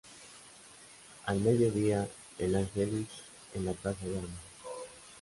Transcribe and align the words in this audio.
Al 1.27 1.41
mediodía 1.41 2.09
El 2.39 2.55
ángelus 2.55 3.05
en 3.53 3.65
la 3.65 3.73
Plaza 3.73 4.03
de 4.07 4.17
Armas. 4.17 4.33